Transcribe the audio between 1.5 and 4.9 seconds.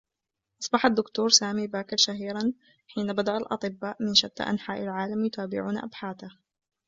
باكر شهيرا حين بدأ الأطبّاء من شتّى أنحاء